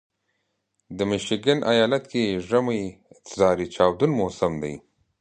[0.97, 2.81] د میشیګن ایالت کې ژمی
[3.37, 4.73] زارې چاودون موسم دی.